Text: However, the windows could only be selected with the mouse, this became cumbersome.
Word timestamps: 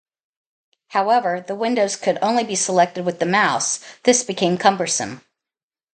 However, 0.87 1.41
the 1.47 1.53
windows 1.53 1.95
could 1.95 2.17
only 2.23 2.43
be 2.43 2.55
selected 2.55 3.05
with 3.05 3.19
the 3.19 3.25
mouse, 3.27 3.81
this 4.01 4.23
became 4.23 4.57
cumbersome. 4.57 5.21